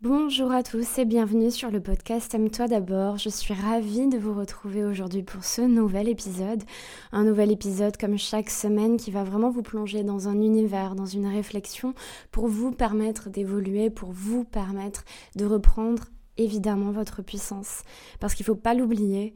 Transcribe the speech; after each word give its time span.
Bonjour 0.00 0.52
à 0.52 0.62
tous 0.62 0.98
et 0.98 1.04
bienvenue 1.04 1.50
sur 1.50 1.72
le 1.72 1.80
podcast 1.80 2.32
Aime-toi 2.32 2.68
d'abord. 2.68 3.18
Je 3.18 3.28
suis 3.28 3.52
ravie 3.52 4.06
de 4.06 4.16
vous 4.16 4.32
retrouver 4.32 4.84
aujourd'hui 4.84 5.24
pour 5.24 5.42
ce 5.42 5.60
nouvel 5.60 6.08
épisode. 6.08 6.62
Un 7.10 7.24
nouvel 7.24 7.50
épisode 7.50 7.96
comme 7.96 8.16
chaque 8.16 8.48
semaine 8.48 8.96
qui 8.96 9.10
va 9.10 9.24
vraiment 9.24 9.50
vous 9.50 9.64
plonger 9.64 10.04
dans 10.04 10.28
un 10.28 10.40
univers, 10.40 10.94
dans 10.94 11.04
une 11.04 11.26
réflexion 11.26 11.94
pour 12.30 12.46
vous 12.46 12.70
permettre 12.70 13.28
d'évoluer, 13.28 13.90
pour 13.90 14.12
vous 14.12 14.44
permettre 14.44 15.04
de 15.34 15.44
reprendre 15.44 16.04
évidemment 16.36 16.92
votre 16.92 17.20
puissance. 17.20 17.82
Parce 18.20 18.34
qu'il 18.34 18.44
ne 18.44 18.54
faut 18.54 18.60
pas 18.60 18.74
l'oublier, 18.74 19.34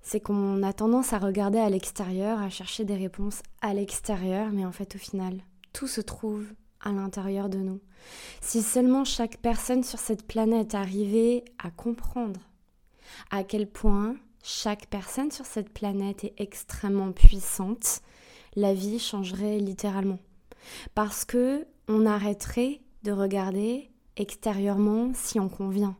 c'est 0.00 0.20
qu'on 0.20 0.62
a 0.62 0.72
tendance 0.72 1.12
à 1.12 1.18
regarder 1.18 1.58
à 1.58 1.70
l'extérieur, 1.70 2.40
à 2.40 2.50
chercher 2.50 2.84
des 2.84 2.94
réponses 2.94 3.42
à 3.62 3.74
l'extérieur, 3.74 4.52
mais 4.52 4.64
en 4.64 4.70
fait 4.70 4.94
au 4.94 4.98
final, 4.98 5.40
tout 5.72 5.88
se 5.88 6.00
trouve 6.00 6.46
à 6.84 6.92
l'intérieur 6.92 7.48
de 7.48 7.58
nous. 7.58 7.80
Si 8.40 8.62
seulement 8.62 9.04
chaque 9.04 9.38
personne 9.38 9.82
sur 9.82 9.98
cette 9.98 10.26
planète 10.26 10.74
arrivait 10.74 11.44
à 11.58 11.70
comprendre 11.70 12.40
à 13.30 13.42
quel 13.42 13.66
point 13.66 14.16
chaque 14.42 14.86
personne 14.86 15.30
sur 15.30 15.46
cette 15.46 15.70
planète 15.70 16.24
est 16.24 16.34
extrêmement 16.38 17.12
puissante, 17.12 18.00
la 18.56 18.74
vie 18.74 18.98
changerait 18.98 19.58
littéralement. 19.58 20.18
Parce 20.94 21.24
que 21.24 21.66
on 21.88 22.06
arrêterait 22.06 22.80
de 23.02 23.12
regarder 23.12 23.90
extérieurement 24.16 25.12
si 25.14 25.40
on 25.40 25.48
convient 25.48 25.96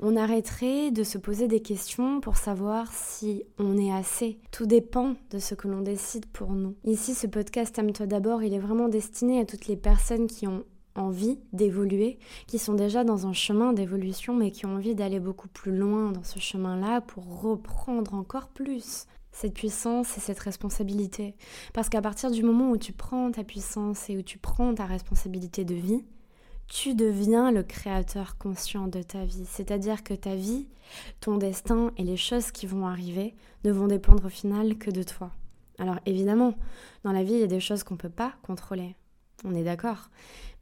on 0.00 0.16
arrêterait 0.16 0.90
de 0.90 1.04
se 1.04 1.18
poser 1.18 1.48
des 1.48 1.60
questions 1.60 2.20
pour 2.20 2.36
savoir 2.36 2.92
si 2.92 3.44
on 3.58 3.76
est 3.76 3.92
assez. 3.92 4.38
Tout 4.50 4.66
dépend 4.66 5.14
de 5.30 5.38
ce 5.38 5.54
que 5.54 5.68
l'on 5.68 5.80
décide 5.80 6.26
pour 6.26 6.52
nous. 6.52 6.74
Ici, 6.84 7.14
ce 7.14 7.26
podcast 7.26 7.78
Aime-toi 7.78 8.06
d'abord, 8.06 8.42
il 8.42 8.54
est 8.54 8.58
vraiment 8.58 8.88
destiné 8.88 9.40
à 9.40 9.44
toutes 9.44 9.66
les 9.66 9.76
personnes 9.76 10.26
qui 10.26 10.46
ont 10.46 10.64
envie 10.96 11.38
d'évoluer, 11.52 12.18
qui 12.46 12.58
sont 12.58 12.74
déjà 12.74 13.04
dans 13.04 13.26
un 13.26 13.32
chemin 13.32 13.72
d'évolution, 13.72 14.34
mais 14.34 14.50
qui 14.50 14.66
ont 14.66 14.74
envie 14.74 14.94
d'aller 14.94 15.20
beaucoup 15.20 15.48
plus 15.48 15.76
loin 15.76 16.12
dans 16.12 16.24
ce 16.24 16.38
chemin-là 16.38 17.00
pour 17.00 17.42
reprendre 17.42 18.14
encore 18.14 18.48
plus 18.48 19.06
cette 19.32 19.54
puissance 19.54 20.16
et 20.16 20.20
cette 20.20 20.40
responsabilité. 20.40 21.36
Parce 21.72 21.88
qu'à 21.88 22.02
partir 22.02 22.30
du 22.30 22.42
moment 22.42 22.70
où 22.70 22.76
tu 22.76 22.92
prends 22.92 23.30
ta 23.30 23.44
puissance 23.44 24.10
et 24.10 24.16
où 24.16 24.22
tu 24.22 24.38
prends 24.38 24.74
ta 24.74 24.86
responsabilité 24.86 25.64
de 25.64 25.74
vie, 25.74 26.04
tu 26.70 26.94
deviens 26.94 27.50
le 27.50 27.64
créateur 27.64 28.38
conscient 28.38 28.86
de 28.86 29.02
ta 29.02 29.24
vie. 29.24 29.44
C'est-à-dire 29.44 30.04
que 30.04 30.14
ta 30.14 30.36
vie, 30.36 30.68
ton 31.20 31.36
destin 31.36 31.90
et 31.96 32.04
les 32.04 32.16
choses 32.16 32.52
qui 32.52 32.66
vont 32.66 32.86
arriver 32.86 33.34
ne 33.64 33.72
vont 33.72 33.88
dépendre 33.88 34.26
au 34.26 34.30
final 34.30 34.78
que 34.78 34.90
de 34.90 35.02
toi. 35.02 35.32
Alors 35.78 35.98
évidemment, 36.06 36.54
dans 37.02 37.12
la 37.12 37.24
vie, 37.24 37.34
il 37.34 37.40
y 37.40 37.44
a 37.44 37.48
des 37.48 37.60
choses 37.60 37.82
qu'on 37.82 37.94
ne 37.94 38.00
peut 38.00 38.08
pas 38.08 38.34
contrôler. 38.42 38.94
On 39.44 39.54
est 39.54 39.64
d'accord. 39.64 40.10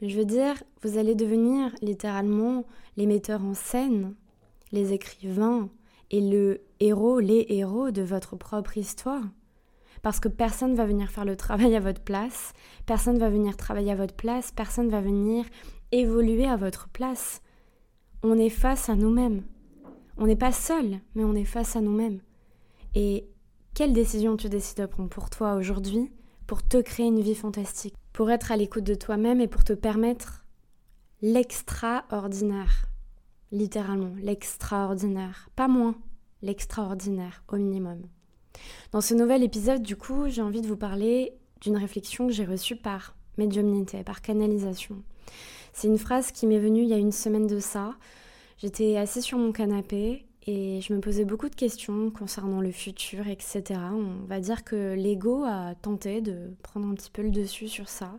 Mais 0.01 0.09
je 0.09 0.19
veux 0.19 0.25
dire, 0.25 0.55
vous 0.83 0.97
allez 0.97 1.14
devenir 1.14 1.75
littéralement 1.83 2.64
les 2.97 3.06
metteurs 3.06 3.45
en 3.45 3.55
scène, 3.55 4.14
les 4.73 4.95
écrivains 4.95 5.69
et 6.11 6.23
le 6.23 6.62
héros, 6.81 7.20
les 7.20 7.45
héros 7.51 7.91
de 7.91 8.03
votre 8.03 8.34
propre 8.34 8.79
histoire. 8.79 9.25
Parce 10.01 10.20
que 10.20 10.29
personne 10.29 10.75
va 10.75 10.86
venir 10.86 11.11
faire 11.11 11.25
le 11.25 11.36
travail 11.36 11.75
à 11.77 11.81
votre 11.81 12.01
place, 12.01 12.55
personne 12.86 13.19
va 13.19 13.29
venir 13.29 13.56
travailler 13.56 13.92
à 13.92 13.97
votre 13.97 14.14
place, 14.14 14.53
personne 14.53 14.89
va 14.89 15.01
venir 15.01 15.45
évoluer 15.92 16.47
à 16.47 16.56
votre 16.56 16.89
place. 16.89 17.42
On 18.22 18.39
est 18.39 18.50
face 18.50 18.89
à 18.89 18.97
nous-mêmes. 18.97 19.42
On 20.17 20.27
n'est 20.27 20.36
pas 20.36 20.53
seul, 20.53 21.00
mais 21.14 21.25
on 21.25 21.34
est 21.34 21.45
face 21.45 21.77
à 21.77 21.80
nous-mêmes. 21.80 22.20
Et 22.95 23.28
quelle 23.75 23.92
décision 23.92 24.36
tu 24.36 24.48
décides 24.48 24.78
de 24.78 24.86
prendre 24.86 25.08
pour 25.08 25.30
toi 25.30 25.55
aujourd'hui 25.55 26.11
pour 26.48 26.67
te 26.67 26.78
créer 26.78 27.06
une 27.06 27.20
vie 27.20 27.34
fantastique, 27.34 27.95
pour 28.14 28.30
être 28.30 28.50
à 28.50 28.56
l'écoute 28.56 28.83
de 28.83 28.95
toi-même 28.95 29.41
et 29.41 29.48
pour 29.48 29.64
te 29.64 29.75
permettre 29.75 30.47
l'extraordinaire. 31.20 32.86
Littéralement, 33.52 34.14
l'extraordinaire. 34.23 35.50
Pas 35.55 35.69
moins, 35.69 35.95
l'extraordinaire 36.41 37.45
au 37.52 37.56
minimum. 37.56 38.00
Dans 38.92 39.02
ce 39.02 39.12
nouvel 39.12 39.42
épisode, 39.42 39.83
du 39.83 39.95
coup, 39.95 40.28
j'ai 40.28 40.41
envie 40.41 40.63
de 40.63 40.67
vous 40.67 40.77
parler 40.77 41.34
d'une 41.61 41.77
réflexion 41.77 42.27
que 42.27 42.33
j'ai 42.33 42.46
reçue 42.46 42.77
par 42.77 43.14
médiumnité, 43.36 44.02
par 44.02 44.23
canalisation. 44.23 45.02
C'est 45.80 45.86
une 45.86 45.98
phrase 45.98 46.33
qui 46.33 46.48
m'est 46.48 46.58
venue 46.58 46.83
il 46.83 46.89
y 46.89 46.92
a 46.92 46.98
une 46.98 47.12
semaine 47.12 47.46
de 47.46 47.61
ça. 47.61 47.94
J'étais 48.56 48.96
assise 48.96 49.22
sur 49.22 49.39
mon 49.39 49.52
canapé 49.52 50.27
et 50.44 50.80
je 50.80 50.92
me 50.92 50.98
posais 50.98 51.24
beaucoup 51.24 51.48
de 51.48 51.55
questions 51.55 52.11
concernant 52.11 52.61
le 52.61 52.72
futur, 52.72 53.28
etc. 53.28 53.78
On 53.92 54.27
va 54.27 54.40
dire 54.40 54.64
que 54.64 54.94
l'ego 54.94 55.44
a 55.44 55.77
tenté 55.77 56.20
de 56.20 56.50
prendre 56.64 56.89
un 56.89 56.94
petit 56.94 57.12
peu 57.12 57.22
le 57.22 57.30
dessus 57.30 57.68
sur 57.68 57.89
ça. 57.89 58.18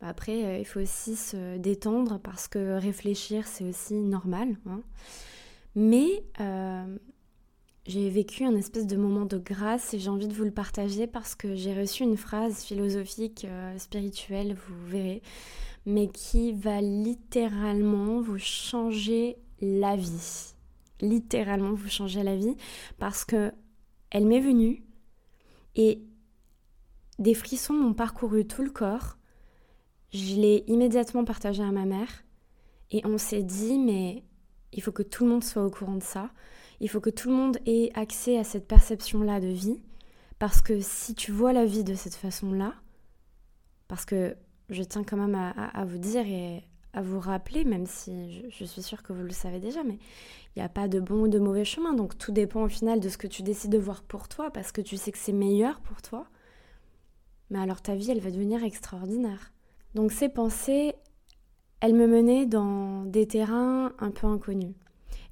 Bah, 0.00 0.06
après, 0.08 0.44
euh, 0.46 0.58
il 0.58 0.64
faut 0.64 0.80
aussi 0.80 1.14
se 1.14 1.58
détendre 1.58 2.20
parce 2.20 2.48
que 2.48 2.78
réfléchir, 2.78 3.46
c'est 3.46 3.64
aussi 3.64 3.96
normal. 3.96 4.56
Hein. 4.66 4.80
Mais 5.74 6.24
euh, 6.40 6.96
j'ai 7.86 8.08
vécu 8.08 8.44
un 8.44 8.56
espèce 8.56 8.86
de 8.86 8.96
moment 8.96 9.26
de 9.26 9.36
grâce 9.36 9.92
et 9.92 9.98
j'ai 9.98 10.08
envie 10.08 10.28
de 10.28 10.32
vous 10.32 10.44
le 10.44 10.52
partager 10.52 11.06
parce 11.06 11.34
que 11.34 11.54
j'ai 11.54 11.78
reçu 11.78 12.02
une 12.02 12.16
phrase 12.16 12.64
philosophique, 12.64 13.44
euh, 13.46 13.76
spirituelle, 13.76 14.54
vous 14.54 14.86
verrez, 14.86 15.20
mais 15.86 16.08
qui 16.08 16.52
va 16.52 16.80
littéralement 16.80 18.20
vous 18.20 18.38
changer 18.38 19.36
la 19.60 19.96
vie. 19.96 20.54
Littéralement 21.00 21.74
vous 21.74 21.88
changer 21.88 22.22
la 22.22 22.36
vie 22.36 22.56
parce 22.98 23.24
que 23.24 23.52
elle 24.10 24.26
m'est 24.26 24.40
venue 24.40 24.84
et 25.74 26.00
des 27.18 27.34
frissons 27.34 27.74
m'ont 27.74 27.94
parcouru 27.94 28.46
tout 28.46 28.62
le 28.62 28.70
corps. 28.70 29.18
Je 30.12 30.36
l'ai 30.36 30.64
immédiatement 30.68 31.24
partagé 31.24 31.62
à 31.62 31.72
ma 31.72 31.84
mère 31.84 32.24
et 32.90 33.02
on 33.04 33.18
s'est 33.18 33.42
dit 33.42 33.78
mais 33.78 34.24
il 34.72 34.82
faut 34.82 34.92
que 34.92 35.02
tout 35.02 35.24
le 35.24 35.30
monde 35.30 35.44
soit 35.44 35.64
au 35.64 35.70
courant 35.70 35.96
de 35.96 36.02
ça. 36.02 36.30
Il 36.80 36.88
faut 36.88 37.00
que 37.00 37.10
tout 37.10 37.28
le 37.28 37.36
monde 37.36 37.58
ait 37.66 37.90
accès 37.94 38.38
à 38.38 38.44
cette 38.44 38.66
perception-là 38.66 39.40
de 39.40 39.48
vie 39.48 39.80
parce 40.38 40.60
que 40.60 40.80
si 40.80 41.14
tu 41.14 41.32
vois 41.32 41.52
la 41.52 41.64
vie 41.64 41.84
de 41.84 41.94
cette 41.94 42.16
façon-là, 42.16 42.74
parce 43.88 44.04
que 44.04 44.36
je 44.70 44.82
tiens 44.82 45.04
quand 45.04 45.16
même 45.16 45.34
à, 45.34 45.84
vous 45.84 45.98
dire 45.98 46.26
et 46.26 46.62
à 46.92 47.02
vous 47.02 47.20
rappeler, 47.20 47.64
même 47.64 47.86
si 47.86 48.42
je, 48.50 48.64
suis 48.64 48.82
sûre 48.82 49.02
que 49.02 49.12
vous 49.12 49.22
le 49.22 49.30
savez 49.30 49.60
déjà, 49.60 49.82
mais 49.82 49.98
il 50.54 50.60
n'y 50.60 50.64
a 50.64 50.68
pas 50.68 50.88
de 50.88 51.00
bon 51.00 51.22
ou 51.22 51.28
de 51.28 51.38
mauvais 51.38 51.64
chemin. 51.64 51.92
Donc 51.92 52.16
tout 52.16 52.32
dépend 52.32 52.62
au 52.62 52.68
final 52.68 53.00
de 53.00 53.08
ce 53.08 53.18
que 53.18 53.26
tu 53.26 53.42
décides 53.42 53.72
de 53.72 53.78
voir 53.78 54.02
pour 54.02 54.28
toi, 54.28 54.50
parce 54.50 54.72
que 54.72 54.80
tu 54.80 54.96
sais 54.96 55.12
que 55.12 55.18
c'est 55.18 55.32
meilleur 55.32 55.80
pour 55.80 56.02
toi. 56.02 56.26
Mais 57.50 57.58
alors 57.58 57.82
ta 57.82 57.94
vie, 57.94 58.10
elle 58.10 58.20
va 58.20 58.30
devenir 58.30 58.64
extraordinaire. 58.64 59.52
Donc 59.94 60.12
ces 60.12 60.28
pensées, 60.28 60.94
elles 61.80 61.94
me 61.94 62.06
menaient 62.06 62.46
dans 62.46 63.04
des 63.04 63.26
terrains 63.26 63.92
un 63.98 64.10
peu 64.10 64.26
inconnus. 64.26 64.74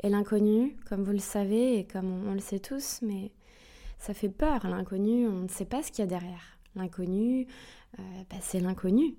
Et 0.03 0.09
l'inconnu, 0.09 0.77
comme 0.89 1.05
vous 1.05 1.13
le 1.13 1.19
savez 1.19 1.79
et 1.79 1.85
comme 1.85 2.27
on, 2.29 2.35
le 2.35 2.41
sait 2.41 2.59
tous, 2.59 3.01
mais 3.03 3.31
ça 3.99 4.15
fait 4.15 4.29
peur. 4.29 4.67
L'inconnu, 4.67 5.29
on 5.29 5.43
ne 5.43 5.49
sait 5.49 5.65
pas 5.65 5.83
ce 5.83 5.91
qu'il 5.91 6.01
y 6.01 6.03
a 6.03 6.07
derrière. 6.07 6.52
L'inconnu, 6.77 7.47
euh, 7.99 8.03
bah, 8.31 8.37
c'est 8.41 8.61
l'inconnu. 8.61 9.15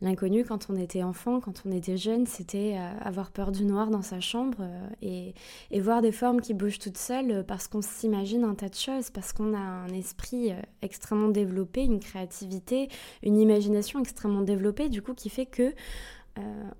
L'inconnu, 0.00 0.44
quand 0.44 0.68
on 0.70 0.76
était 0.76 1.02
enfant, 1.02 1.40
quand 1.40 1.62
on 1.64 1.70
était 1.70 1.96
jeune, 1.96 2.26
c'était 2.26 2.76
euh, 2.76 2.98
avoir 3.00 3.30
peur 3.30 3.52
du 3.52 3.64
noir 3.64 3.90
dans 3.90 4.02
sa 4.02 4.20
chambre 4.20 4.58
euh, 4.60 5.32
et, 5.70 5.80
voir 5.80 6.02
des 6.02 6.12
formes 6.12 6.40
qui 6.40 6.52
bougent 6.52 6.78
toutes 6.78 6.98
seules 6.98 7.44
parce 7.46 7.68
qu'on 7.68 7.80
s'imagine 7.80 8.44
un 8.44 8.54
tas 8.54 8.68
de 8.68 8.74
choses, 8.74 9.10
parce 9.10 9.32
qu'on 9.32 9.54
a 9.54 9.58
un 9.58 9.88
esprit 9.88 10.52
extrêmement 10.82 11.28
développé, 11.28 11.84
une 11.84 12.00
créativité, 12.00 12.88
une 13.22 13.38
imagination 13.38 14.00
extrêmement 14.00 14.42
développée, 14.42 14.88
du 14.88 15.00
coup, 15.00 15.14
qui 15.14 15.30
fait 15.30 15.46
que 15.46 15.74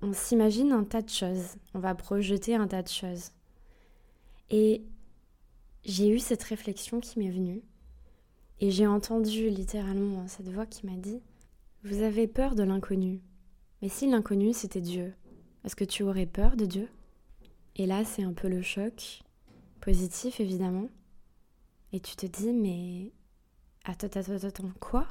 on 0.01 0.11
s'imagine 0.11 0.73
un 0.73 0.83
tas 0.83 1.01
de 1.01 1.09
choses. 1.09 1.55
On 1.73 1.79
va 1.79 1.95
projeter 1.95 2.55
un 2.55 2.67
tas 2.67 2.83
de 2.83 2.89
choses. 2.89 3.31
Et 4.49 4.83
j'ai 5.85 6.09
eu 6.09 6.19
cette 6.19 6.43
réflexion 6.43 6.99
qui 6.99 7.19
m'est 7.19 7.31
venue 7.31 7.61
et 8.59 8.71
j'ai 8.71 8.87
entendu 8.87 9.49
littéralement 9.49 10.27
cette 10.27 10.49
voix 10.49 10.65
qui 10.65 10.85
m'a 10.85 10.95
dit 10.95 11.21
vous 11.83 12.01
avez 12.01 12.27
peur 12.27 12.55
de 12.55 12.63
l'inconnu. 12.63 13.21
Mais 13.81 13.89
si 13.89 14.09
l'inconnu 14.09 14.53
c'était 14.53 14.81
Dieu, 14.81 15.13
est-ce 15.63 15.75
que 15.75 15.83
tu 15.83 16.03
aurais 16.03 16.25
peur 16.25 16.55
de 16.55 16.65
Dieu? 16.65 16.89
Et 17.75 17.85
là, 17.85 18.05
c'est 18.05 18.23
un 18.23 18.33
peu 18.33 18.47
le 18.47 18.61
choc, 18.61 19.21
positif 19.81 20.39
évidemment. 20.39 20.89
Et 21.91 21.99
tu 21.99 22.15
te 22.15 22.25
dis, 22.25 22.53
mais 22.53 23.11
attends, 23.83 24.07
attends, 24.07 24.47
attends, 24.47 24.71
quoi? 24.79 25.07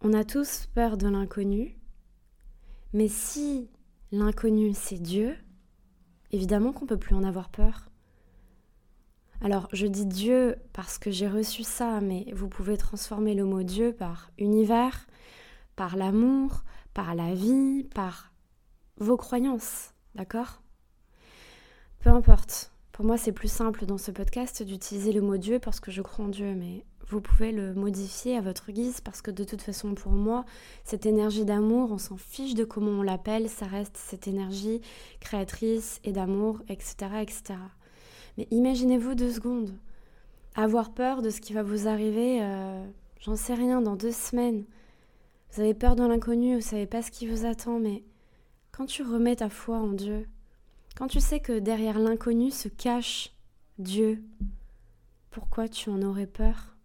On 0.00 0.12
a 0.12 0.24
tous 0.24 0.66
peur 0.74 0.96
de 0.96 1.08
l'inconnu, 1.08 1.78
mais 2.92 3.08
si 3.08 3.68
l'inconnu 4.10 4.72
c'est 4.74 4.98
Dieu, 4.98 5.36
évidemment 6.30 6.72
qu'on 6.72 6.86
peut 6.86 6.98
plus 6.98 7.14
en 7.14 7.24
avoir 7.24 7.50
peur. 7.50 7.88
Alors, 9.44 9.68
je 9.72 9.88
dis 9.88 10.06
Dieu 10.06 10.54
parce 10.72 10.98
que 10.98 11.10
j'ai 11.10 11.26
reçu 11.26 11.64
ça, 11.64 12.00
mais 12.00 12.26
vous 12.32 12.46
pouvez 12.46 12.76
transformer 12.76 13.34
le 13.34 13.44
mot 13.44 13.64
Dieu 13.64 13.92
par 13.92 14.30
univers, 14.38 15.08
par 15.74 15.96
l'amour, 15.96 16.62
par 16.94 17.16
la 17.16 17.34
vie, 17.34 17.82
par 17.92 18.32
vos 18.98 19.16
croyances, 19.16 19.94
d'accord? 20.14 20.62
Peu 21.98 22.10
importe. 22.10 22.70
Pour 22.92 23.04
moi, 23.04 23.18
c'est 23.18 23.32
plus 23.32 23.50
simple 23.50 23.84
dans 23.84 23.98
ce 23.98 24.12
podcast 24.12 24.62
d'utiliser 24.62 25.12
le 25.12 25.22
mot 25.22 25.36
Dieu 25.36 25.58
parce 25.58 25.80
que 25.80 25.90
je 25.90 26.02
crois 26.02 26.26
en 26.26 26.28
Dieu, 26.28 26.54
mais 26.54 26.84
vous 27.08 27.20
pouvez 27.20 27.50
le 27.50 27.74
modifier 27.74 28.36
à 28.36 28.42
votre 28.42 28.70
guise 28.70 29.00
parce 29.00 29.22
que 29.22 29.32
de 29.32 29.42
toute 29.42 29.62
façon 29.62 29.96
pour 29.96 30.12
moi, 30.12 30.44
cette 30.84 31.04
énergie 31.04 31.44
d'amour, 31.44 31.90
on 31.90 31.98
s'en 31.98 32.16
fiche 32.16 32.54
de 32.54 32.64
comment 32.64 33.00
on 33.00 33.02
l'appelle, 33.02 33.48
ça 33.48 33.66
reste 33.66 33.96
cette 33.96 34.28
énergie 34.28 34.80
créatrice 35.18 36.00
et 36.04 36.12
d'amour, 36.12 36.60
etc., 36.68 36.94
etc. 37.22 37.54
Mais 38.38 38.48
imaginez-vous 38.50 39.14
deux 39.14 39.32
secondes, 39.32 39.74
avoir 40.54 40.92
peur 40.92 41.22
de 41.22 41.30
ce 41.30 41.40
qui 41.40 41.52
va 41.52 41.62
vous 41.62 41.88
arriver, 41.88 42.38
euh, 42.42 42.84
j'en 43.20 43.36
sais 43.36 43.54
rien, 43.54 43.80
dans 43.82 43.96
deux 43.96 44.12
semaines. 44.12 44.64
Vous 45.52 45.60
avez 45.60 45.74
peur 45.74 45.96
de 45.96 46.04
l'inconnu, 46.04 46.56
vous 46.56 46.62
savez 46.62 46.86
pas 46.86 47.02
ce 47.02 47.10
qui 47.10 47.26
vous 47.26 47.44
attend, 47.44 47.78
mais 47.78 48.02
quand 48.70 48.86
tu 48.86 49.02
remets 49.02 49.36
ta 49.36 49.50
foi 49.50 49.76
en 49.76 49.92
Dieu, 49.92 50.26
quand 50.96 51.08
tu 51.08 51.20
sais 51.20 51.40
que 51.40 51.58
derrière 51.58 51.98
l'inconnu 51.98 52.50
se 52.50 52.68
cache 52.68 53.32
Dieu, 53.78 54.22
pourquoi 55.30 55.68
tu 55.68 55.90
en 55.90 56.02
aurais 56.02 56.26
peur? 56.26 56.76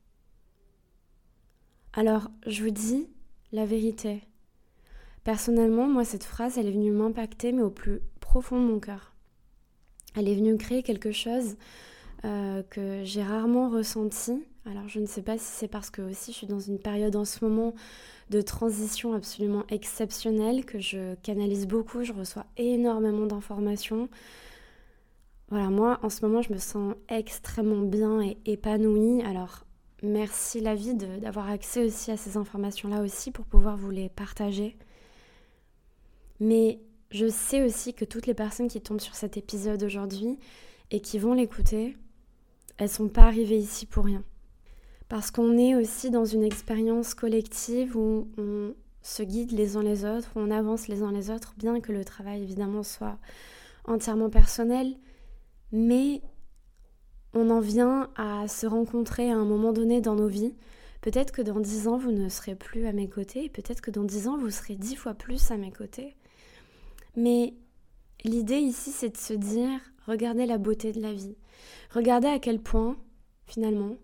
Alors, 1.93 2.29
je 2.45 2.63
vous 2.63 2.69
dis 2.69 3.09
la 3.51 3.65
vérité. 3.65 4.21
Personnellement, 5.23 5.87
moi, 5.87 6.05
cette 6.05 6.23
phrase, 6.23 6.57
elle 6.57 6.67
est 6.67 6.71
venue 6.71 6.91
m'impacter, 6.91 7.51
mais 7.51 7.61
au 7.61 7.69
plus 7.69 7.99
profond 8.19 8.61
de 8.61 8.67
mon 8.67 8.79
cœur. 8.79 9.13
Elle 10.15 10.29
est 10.29 10.35
venue 10.35 10.57
créer 10.57 10.83
quelque 10.83 11.11
chose 11.11 11.55
euh, 12.25 12.63
que 12.69 13.01
j'ai 13.03 13.23
rarement 13.23 13.69
ressenti. 13.69 14.43
Alors, 14.65 14.87
je 14.87 14.99
ne 14.99 15.05
sais 15.05 15.21
pas 15.21 15.37
si 15.37 15.45
c'est 15.45 15.67
parce 15.67 15.89
que 15.89 16.01
aussi 16.01 16.31
je 16.31 16.37
suis 16.37 16.47
dans 16.47 16.59
une 16.59 16.79
période 16.79 17.15
en 17.15 17.25
ce 17.25 17.45
moment 17.45 17.73
de 18.29 18.41
transition 18.41 19.13
absolument 19.13 19.63
exceptionnelle 19.69 20.65
que 20.65 20.79
je 20.79 21.15
canalise 21.15 21.67
beaucoup, 21.67 22.03
je 22.03 22.13
reçois 22.13 22.45
énormément 22.57 23.25
d'informations. 23.25 24.09
Voilà, 25.49 25.69
moi 25.69 25.99
en 26.03 26.09
ce 26.09 26.25
moment 26.25 26.41
je 26.41 26.51
me 26.51 26.57
sens 26.57 26.95
extrêmement 27.07 27.83
bien 27.83 28.21
et 28.21 28.37
épanouie. 28.45 29.23
Alors 29.23 29.63
merci 30.03 30.59
la 30.59 30.75
vie 30.75 30.93
d'avoir 30.93 31.49
accès 31.49 31.85
aussi 31.85 32.11
à 32.11 32.17
ces 32.17 32.35
informations-là 32.35 33.01
aussi 33.01 33.31
pour 33.31 33.45
pouvoir 33.45 33.77
vous 33.77 33.91
les 33.91 34.09
partager. 34.09 34.75
Mais 36.41 36.79
je 37.09 37.27
sais 37.27 37.63
aussi 37.63 37.93
que 37.93 38.05
toutes 38.05 38.27
les 38.27 38.33
personnes 38.33 38.67
qui 38.67 38.81
tombent 38.81 39.01
sur 39.01 39.15
cet 39.15 39.37
épisode 39.37 39.83
aujourd'hui 39.83 40.37
et 40.91 40.99
qui 40.99 41.19
vont 41.19 41.33
l'écouter, 41.33 41.97
elles 42.77 42.89
sont 42.89 43.09
pas 43.09 43.23
arrivées 43.23 43.57
ici 43.57 43.85
pour 43.85 44.05
rien. 44.05 44.23
Parce 45.09 45.31
qu'on 45.31 45.57
est 45.57 45.75
aussi 45.75 46.09
dans 46.09 46.25
une 46.25 46.43
expérience 46.43 47.13
collective 47.13 47.95
où 47.95 48.27
on 48.37 48.73
se 49.01 49.23
guide 49.23 49.51
les 49.51 49.77
uns 49.77 49.83
les 49.83 50.03
autres, 50.03 50.31
où 50.35 50.39
on 50.39 50.51
avance 50.51 50.89
les 50.89 51.01
uns 51.01 51.11
les 51.11 51.31
autres, 51.31 51.53
bien 51.57 51.79
que 51.79 51.93
le 51.93 52.03
travail 52.03 52.43
évidemment 52.43 52.83
soit 52.83 53.17
entièrement 53.85 54.29
personnel, 54.29 54.95
mais 55.71 56.21
on 57.33 57.49
en 57.49 57.61
vient 57.61 58.09
à 58.17 58.47
se 58.49 58.67
rencontrer 58.67 59.31
à 59.31 59.37
un 59.37 59.45
moment 59.45 59.71
donné 59.71 60.01
dans 60.01 60.15
nos 60.15 60.27
vies. 60.27 60.55
Peut-être 61.01 61.31
que 61.31 61.41
dans 61.41 61.59
dix 61.59 61.87
ans, 61.87 61.97
vous 61.97 62.11
ne 62.11 62.27
serez 62.27 62.55
plus 62.55 62.85
à 62.85 62.91
mes 62.91 63.07
côtés, 63.07 63.45
et 63.45 63.49
peut-être 63.49 63.81
que 63.81 63.91
dans 63.91 64.03
dix 64.03 64.27
ans, 64.27 64.37
vous 64.37 64.49
serez 64.49 64.75
dix 64.75 64.95
fois 64.95 65.13
plus 65.13 65.51
à 65.51 65.57
mes 65.57 65.71
côtés. 65.71 66.15
Mais 67.17 67.55
l'idée 68.23 68.59
ici, 68.59 68.91
c'est 68.91 69.09
de 69.09 69.17
se 69.17 69.33
dire, 69.33 69.79
regardez 70.05 70.45
la 70.45 70.59
beauté 70.59 70.93
de 70.93 71.01
la 71.01 71.11
vie. 71.11 71.35
Regardez 71.91 72.27
à 72.27 72.37
quel 72.37 72.61
point, 72.61 72.95
finalement, 73.47 73.95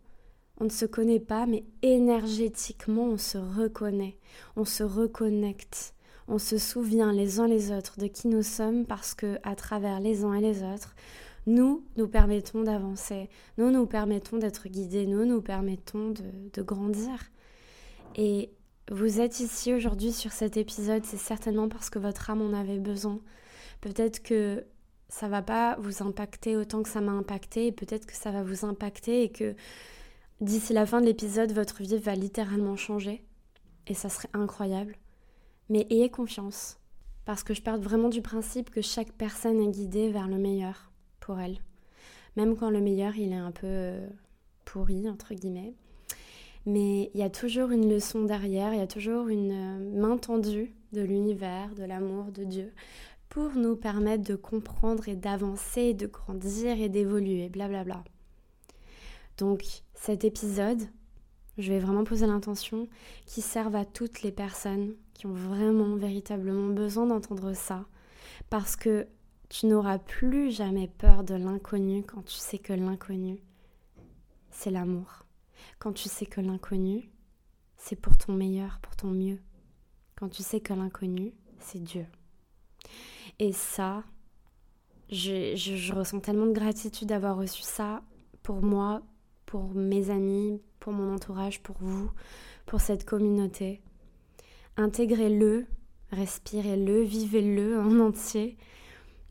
on 0.60 0.65
ne 0.65 0.69
se 0.69 0.86
connaît 0.86 1.19
pas, 1.19 1.45
mais 1.45 1.63
énergétiquement, 1.83 3.06
on 3.06 3.18
se 3.18 3.38
reconnaît, 3.38 4.18
on 4.56 4.65
se 4.65 4.83
reconnecte, 4.83 5.94
on 6.27 6.39
se 6.39 6.57
souvient 6.57 7.13
les 7.13 7.39
uns 7.39 7.48
les 7.48 7.71
autres 7.71 8.00
de 8.00 8.07
qui 8.07 8.27
nous 8.27 8.44
sommes 8.44 8.86
parce 8.86 9.13
que, 9.13 9.38
à 9.44 9.56
travers 9.56 10.00
les 10.00 10.24
uns 10.24 10.33
et 10.33 10.42
les 10.42 10.63
autres, 10.63 10.95
nous 11.45 11.83
nous 11.98 12.07
permettons 12.07 12.63
d'avancer, 12.63 13.30
nous 13.59 13.69
nous 13.69 13.86
permettons 13.86 14.38
d'être 14.38 14.69
guidés, 14.69 15.06
nous 15.06 15.25
nous 15.25 15.42
permettons 15.42 16.09
de, 16.09 16.24
de 16.51 16.62
grandir. 16.63 17.30
Et 18.16 18.50
vous 18.91 19.21
êtes 19.21 19.39
ici 19.39 19.74
aujourd'hui 19.74 20.12
sur 20.12 20.31
cet 20.31 20.57
épisode, 20.57 21.06
c'est 21.06 21.18
certainement 21.18 21.69
parce 21.69 21.89
que 21.89 22.00
votre 22.00 22.30
âme 22.30 22.41
en 22.41 22.53
avait 22.53 22.80
besoin. 22.80 23.19
Peut-être 23.81 24.21
que 24.21 24.65
ça 25.07 25.27
va 25.27 25.41
pas 25.41 25.77
vous 25.80 26.03
impacter 26.03 26.57
autant 26.57 26.83
que 26.83 26.89
ça 26.89 27.00
m'a 27.00 27.12
impacté, 27.12 27.68
et 27.68 27.71
peut-être 27.71 28.06
que 28.06 28.15
ça 28.15 28.31
va 28.31 28.44
vous 28.44 28.65
impacter 28.65 29.24
et 29.24 29.30
que 29.30 29.56
d'ici 30.41 30.74
la 30.74 30.85
fin 30.85 31.01
de 31.01 31.06
l'épisode, 31.06 31.51
votre 31.53 31.81
vie 31.81 31.97
va 31.97 32.15
littéralement 32.15 32.75
changer. 32.75 33.24
Et 33.88 33.94
ça 33.94 34.09
serait 34.09 34.30
incroyable. 34.33 34.95
Mais 35.69 35.88
ayez 35.89 36.09
confiance, 36.09 36.80
parce 37.25 37.44
que 37.44 37.53
je 37.53 37.62
pars 37.62 37.77
vraiment 37.77 38.09
du 38.09 38.21
principe 38.21 38.69
que 38.69 38.81
chaque 38.81 39.12
personne 39.12 39.62
est 39.62 39.71
guidée 39.71 40.12
vers 40.12 40.27
le 40.27 40.38
meilleur 40.38 40.91
pour 41.19 41.39
elle. 41.39 41.59
Même 42.35 42.57
quand 42.57 42.69
le 42.69 42.81
meilleur, 42.81 43.15
il 43.15 43.31
est 43.31 43.35
un 43.35 43.51
peu 43.51 43.68
euh, 43.68 44.07
pourri, 44.65 45.07
entre 45.09 45.33
guillemets. 45.33 45.74
Mais 46.65 47.12
il 47.13 47.19
y 47.19 47.24
a 47.24 47.30
toujours 47.30 47.71
une 47.71 47.89
leçon 47.89 48.24
derrière, 48.24 48.74
il 48.74 48.80
y 48.80 48.83
a 48.83 48.88
toujours 48.88 49.27
une 49.27 49.51
euh, 49.51 50.00
main 50.00 50.18
tendue 50.18 50.74
de 50.94 51.01
l'univers, 51.01 51.75
de 51.75 51.83
l'amour 51.83 52.31
de 52.31 52.44
Dieu, 52.45 52.71
pour 53.30 53.56
nous 53.56 53.75
permettre 53.75 54.24
de 54.24 54.36
comprendre 54.36 55.10
et 55.10 55.15
d'avancer, 55.15 55.94
de 55.94 56.07
grandir 56.07 56.80
et 56.80 56.88
d'évoluer, 56.88 57.50
blablabla. 57.50 58.04
Donc 59.38 59.63
cet 59.94 60.24
épisode, 60.24 60.81
je 61.57 61.71
vais 61.71 61.80
vraiment 61.80 62.04
poser 62.04 62.27
l'intention 62.27 62.88
qui 63.25 63.42
serve 63.42 63.75
à 63.75 63.86
toutes 63.86 64.21
les 64.21 64.31
personnes 64.31 64.95
qui 65.13 65.25
ont 65.27 65.33
vraiment, 65.33 65.95
véritablement 65.95 66.74
besoin 66.74 67.07
d'entendre 67.07 67.54
ça, 67.54 67.86
parce 68.50 68.75
que 68.75 69.07
tu 69.50 69.68
n'auras 69.68 70.00
plus 70.00 70.51
jamais 70.51 70.88
peur 70.88 71.24
de 71.24 71.36
l'inconnu 71.36 72.04
quand 72.04 72.24
tu 72.24 72.36
sais 72.36 72.57
que 72.57 72.74
l'inconnu, 72.74 73.39
c'est 74.51 74.71
l'amour. 74.71 75.25
Quand 75.80 75.94
tu 75.94 76.10
sais 76.10 76.25
que 76.25 76.42
l'inconnu, 76.42 77.10
c'est 77.77 77.95
pour 77.95 78.18
ton 78.18 78.33
meilleur, 78.33 78.80
pour 78.81 78.95
ton 78.95 79.10
mieux. 79.10 79.39
Quand 80.15 80.30
tu 80.30 80.44
sais 80.44 80.60
que 80.60 80.74
l'inconnu, 80.74 81.33
c'est 81.60 81.83
Dieu. 81.83 82.06
Et 83.39 83.51
ça, 83.51 84.04
je, 85.10 85.56
je, 85.56 85.94
ressens 85.94 86.19
tellement 86.19 86.45
de 86.45 86.51
gratitude 86.54 87.10
d'avoir 87.10 87.38
reçu 87.38 87.62
ça 87.62 88.04
pour 88.42 88.62
moi, 88.62 89.01
pour 89.45 89.74
mes 89.74 90.10
amis, 90.10 90.62
pour 90.80 90.94
mon 90.94 91.15
entourage, 91.15 91.62
pour 91.62 91.77
vous, 91.80 92.12
pour 92.66 92.81
cette 92.81 93.06
communauté. 93.06 93.81
Intégrez-le, 94.77 95.66
respirez-le, 96.12 97.01
vivez-le 97.01 97.80
en 97.80 98.00
entier 98.00 98.57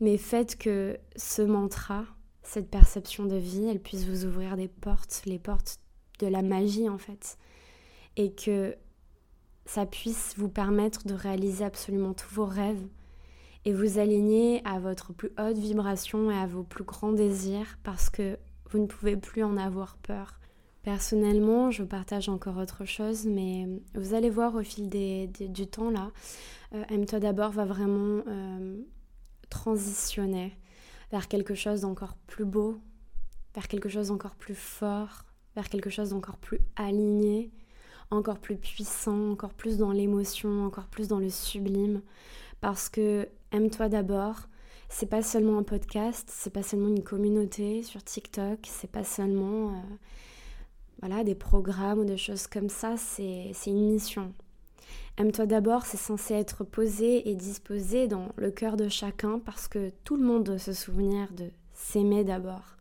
mais 0.03 0.17
faites 0.17 0.57
que 0.57 0.97
ce 1.15 1.41
mantra, 1.41 2.05
cette 2.41 2.69
perception 2.69 3.25
de 3.25 3.37
vie, 3.37 3.65
elle 3.69 3.81
puisse 3.81 4.03
vous 4.03 4.25
ouvrir 4.25 4.57
des 4.57 4.67
portes, 4.67 5.21
les 5.25 5.39
portes 5.39 5.79
de 6.23 6.31
la 6.31 6.41
magie 6.41 6.89
en 6.89 6.97
fait, 6.97 7.37
et 8.15 8.33
que 8.33 8.75
ça 9.65 9.85
puisse 9.85 10.35
vous 10.37 10.49
permettre 10.49 11.07
de 11.07 11.13
réaliser 11.13 11.63
absolument 11.63 12.13
tous 12.13 12.33
vos 12.33 12.45
rêves 12.45 12.85
et 13.65 13.73
vous 13.73 13.97
aligner 13.97 14.61
à 14.65 14.79
votre 14.79 15.13
plus 15.13 15.31
haute 15.39 15.57
vibration 15.57 16.29
et 16.29 16.35
à 16.35 16.47
vos 16.47 16.63
plus 16.63 16.83
grands 16.83 17.13
désirs 17.13 17.77
parce 17.83 18.09
que 18.09 18.37
vous 18.69 18.79
ne 18.79 18.87
pouvez 18.87 19.15
plus 19.15 19.43
en 19.43 19.55
avoir 19.55 19.97
peur. 19.97 20.39
Personnellement, 20.81 21.71
je 21.71 21.83
partage 21.83 22.27
encore 22.27 22.57
autre 22.57 22.83
chose, 22.83 23.25
mais 23.25 23.67
vous 23.95 24.13
allez 24.13 24.29
voir 24.29 24.55
au 24.55 24.63
fil 24.63 24.89
du 24.89 25.67
temps 25.67 25.89
là, 25.89 26.11
euh, 26.73 26.83
Aime-toi 26.89 27.19
d'abord 27.19 27.51
va 27.51 27.63
vraiment 27.63 28.21
euh, 28.27 28.81
transitionner 29.49 30.53
vers 31.11 31.29
quelque 31.29 31.55
chose 31.55 31.81
d'encore 31.81 32.15
plus 32.27 32.43
beau, 32.43 32.81
vers 33.55 33.69
quelque 33.69 33.87
chose 33.87 34.09
d'encore 34.09 34.35
plus 34.35 34.55
fort, 34.55 35.23
vers 35.55 35.69
quelque 35.69 35.89
chose 35.89 36.09
d'encore 36.09 36.37
plus 36.37 36.59
aligné, 36.75 37.51
encore 38.11 38.39
plus 38.39 38.57
puissant, 38.57 39.31
encore 39.31 39.53
plus 39.53 39.77
dans 39.77 39.91
l'émotion, 39.91 40.65
encore 40.65 40.87
plus 40.87 41.07
dans 41.07 41.19
le 41.19 41.29
sublime. 41.29 42.01
Parce 42.61 42.89
que 42.89 43.27
aime-toi 43.51 43.89
d'abord, 43.89 44.47
c'est 44.89 45.09
pas 45.09 45.23
seulement 45.23 45.57
un 45.57 45.63
podcast, 45.63 46.29
c'est 46.31 46.53
pas 46.53 46.63
seulement 46.63 46.89
une 46.89 47.03
communauté 47.03 47.83
sur 47.83 48.03
TikTok, 48.03 48.59
c'est 48.63 48.91
pas 48.91 49.03
seulement 49.03 49.69
euh, 49.69 49.81
voilà, 50.99 51.23
des 51.23 51.35
programmes 51.35 51.99
ou 51.99 52.05
des 52.05 52.17
choses 52.17 52.47
comme 52.47 52.69
ça, 52.69 52.95
c'est 52.97 53.53
une 53.67 53.91
mission. 53.91 54.31
Aime-toi 55.17 55.45
d'abord, 55.45 55.85
c'est 55.85 55.97
censé 55.97 56.33
être 56.33 56.63
posé 56.63 57.29
et 57.29 57.35
disposé 57.35 58.07
dans 58.07 58.29
le 58.35 58.49
cœur 58.49 58.77
de 58.77 58.87
chacun 58.87 59.39
parce 59.39 59.67
que 59.67 59.91
tout 60.03 60.15
le 60.15 60.23
monde 60.23 60.43
doit 60.43 60.59
se 60.59 60.73
souvenir 60.73 61.31
de 61.33 61.49
s'aimer 61.73 62.23
d'abord. 62.23 62.77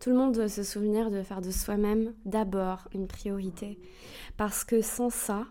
Tout 0.00 0.10
le 0.10 0.16
monde 0.16 0.34
doit 0.34 0.48
se 0.48 0.62
souvenir 0.62 1.10
de 1.10 1.22
faire 1.22 1.40
de 1.40 1.50
soi-même 1.50 2.14
d'abord 2.24 2.88
une 2.94 3.06
priorité. 3.06 3.78
Parce 4.36 4.64
que 4.64 4.82
sans 4.82 5.10
ça, 5.10 5.46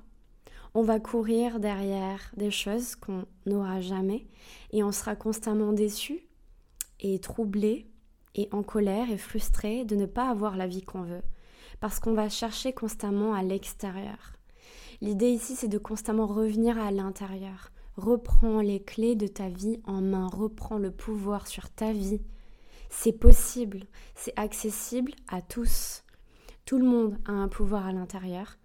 on 0.73 0.81
va 0.81 0.99
courir 0.99 1.59
derrière 1.59 2.31
des 2.35 2.51
choses 2.51 2.95
qu'on 2.95 3.25
n'aura 3.45 3.79
jamais 3.81 4.27
et 4.71 4.83
on 4.83 4.91
sera 4.91 5.15
constamment 5.15 5.71
déçu 5.71 6.25
et 6.99 7.19
troublé 7.19 7.87
et 8.35 8.49
en 8.51 8.63
colère 8.63 9.11
et 9.11 9.17
frustré 9.17 9.85
de 9.85 9.95
ne 9.95 10.05
pas 10.05 10.29
avoir 10.29 10.57
la 10.57 10.67
vie 10.67 10.81
qu'on 10.81 11.03
veut. 11.03 11.21
Parce 11.79 11.99
qu'on 11.99 12.13
va 12.13 12.29
chercher 12.29 12.73
constamment 12.73 13.33
à 13.33 13.43
l'extérieur. 13.43 14.33
L'idée 15.01 15.29
ici, 15.29 15.55
c'est 15.55 15.67
de 15.67 15.77
constamment 15.77 16.25
revenir 16.25 16.79
à 16.79 16.91
l'intérieur. 16.91 17.71
Reprends 17.97 18.61
les 18.61 18.81
clés 18.81 19.15
de 19.15 19.27
ta 19.27 19.49
vie 19.49 19.79
en 19.85 20.01
main, 20.01 20.27
reprends 20.27 20.77
le 20.77 20.91
pouvoir 20.91 21.45
sur 21.45 21.69
ta 21.69 21.91
vie. 21.91 22.21
C'est 22.95 23.11
possible, 23.11 23.81
c'est 24.15 24.37
accessible 24.39 25.11
à 25.27 25.41
tous. 25.41 26.03
Tout 26.63 26.77
le 26.77 26.85
monde 26.85 27.17
a 27.25 27.31
un 27.31 27.49
pouvoir 27.49 27.85
à 27.85 27.91
l'intérieur, 27.91 28.57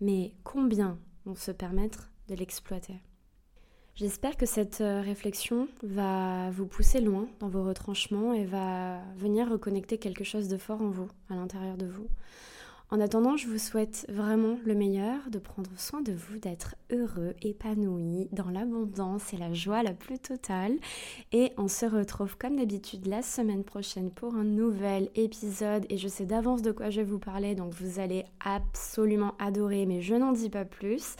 mais 0.00 0.34
combien 0.44 0.98
vont 1.24 1.36
se 1.36 1.52
permettre 1.52 2.10
de 2.28 2.34
l'exploiter? 2.34 3.00
J'espère 3.94 4.36
que 4.36 4.46
cette 4.46 4.82
euh, 4.82 5.00
réflexion 5.00 5.68
va 5.82 6.50
vous 6.50 6.66
pousser 6.66 7.00
loin 7.00 7.28
dans 7.40 7.48
vos 7.48 7.64
retranchements 7.64 8.34
et 8.34 8.44
va 8.44 9.00
venir 9.16 9.48
reconnecter 9.48 9.96
quelque 9.96 10.24
chose 10.24 10.48
de 10.48 10.58
fort 10.58 10.82
en 10.82 10.90
vous, 10.90 11.08
à 11.30 11.36
l'intérieur 11.36 11.78
de 11.78 11.86
vous. 11.86 12.08
En 12.90 13.00
attendant, 13.00 13.36
je 13.36 13.46
vous 13.48 13.58
souhaite 13.58 14.06
vraiment 14.08 14.56
le 14.64 14.74
meilleur, 14.74 15.28
de 15.30 15.38
prendre 15.38 15.68
soin 15.76 16.00
de 16.00 16.12
vous, 16.12 16.38
d'être 16.38 16.74
heureux, 16.90 17.34
épanoui, 17.42 18.28
dans 18.32 18.48
l'abondance 18.48 19.34
et 19.34 19.36
la 19.36 19.52
joie 19.52 19.82
la 19.82 19.92
plus 19.92 20.18
totale. 20.18 20.72
Et 21.32 21.52
on 21.58 21.68
se 21.68 21.84
retrouve 21.84 22.38
comme 22.38 22.56
d'habitude 22.56 23.06
la 23.06 23.20
semaine 23.20 23.62
prochaine 23.62 24.10
pour 24.10 24.36
un 24.36 24.44
nouvel 24.44 25.10
épisode. 25.16 25.84
Et 25.90 25.98
je 25.98 26.08
sais 26.08 26.24
d'avance 26.24 26.62
de 26.62 26.72
quoi 26.72 26.88
je 26.88 27.02
vais 27.02 27.06
vous 27.06 27.18
parler, 27.18 27.54
donc 27.54 27.74
vous 27.74 28.00
allez 28.00 28.24
absolument 28.42 29.34
adorer, 29.38 29.84
mais 29.84 30.00
je 30.00 30.14
n'en 30.14 30.32
dis 30.32 30.48
pas 30.48 30.64
plus. 30.64 31.16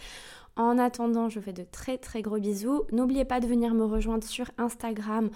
En 0.56 0.78
attendant, 0.78 1.28
je 1.28 1.38
vous 1.38 1.44
fais 1.44 1.52
de 1.52 1.66
très 1.70 1.98
très 1.98 2.22
gros 2.22 2.40
bisous. 2.40 2.84
N'oubliez 2.92 3.26
pas 3.26 3.40
de 3.40 3.46
venir 3.46 3.75
me 3.75 3.84
rejoindre 3.84 4.25
sur 4.25 4.50
Instagram, 4.56 5.28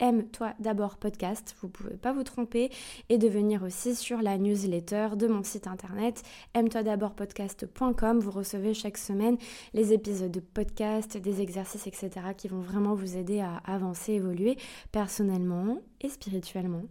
aime-toi 0.00 0.54
d'abord 0.58 0.96
podcast, 0.96 1.54
vous 1.60 1.68
pouvez 1.68 1.96
pas 1.96 2.12
vous 2.12 2.24
tromper, 2.24 2.70
et 3.08 3.18
de 3.18 3.28
venir 3.28 3.62
aussi 3.62 3.94
sur 3.94 4.22
la 4.22 4.38
newsletter 4.38 5.10
de 5.16 5.26
mon 5.26 5.42
site 5.42 5.66
internet 5.66 6.22
aime-toi 6.54 6.82
d'abord 6.82 7.14
podcast.com. 7.14 8.20
Vous 8.20 8.30
recevez 8.30 8.74
chaque 8.74 8.98
semaine 8.98 9.36
les 9.74 9.92
épisodes 9.92 10.30
de 10.30 10.40
podcast, 10.40 11.16
des 11.16 11.40
exercices, 11.40 11.86
etc. 11.86 12.10
qui 12.36 12.48
vont 12.48 12.60
vraiment 12.60 12.94
vous 12.94 13.16
aider 13.16 13.40
à 13.40 13.56
avancer, 13.64 14.12
évoluer 14.12 14.56
personnellement 14.92 15.78
et 16.00 16.08
spirituellement. 16.08 16.82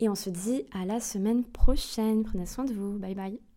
Et 0.00 0.08
on 0.08 0.14
se 0.14 0.30
dit 0.30 0.64
à 0.72 0.84
la 0.84 1.00
semaine 1.00 1.44
prochaine. 1.44 2.24
Prenez 2.24 2.46
soin 2.46 2.64
de 2.64 2.72
vous. 2.72 2.98
Bye 2.98 3.14
bye. 3.14 3.51